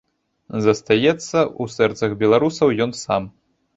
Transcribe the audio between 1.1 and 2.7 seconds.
ў сэрцах беларусаў